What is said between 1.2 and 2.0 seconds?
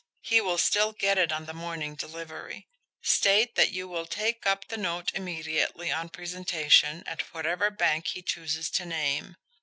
on the morning